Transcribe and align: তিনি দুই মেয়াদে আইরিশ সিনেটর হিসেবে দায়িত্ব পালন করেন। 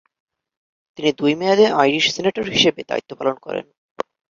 তিনি 0.97 1.09
দুই 1.19 1.33
মেয়াদে 1.39 1.65
আইরিশ 1.81 2.05
সিনেটর 2.15 2.45
হিসেবে 2.55 2.81
দায়িত্ব 2.89 3.11
পালন 3.19 3.35
করেন। 3.45 3.65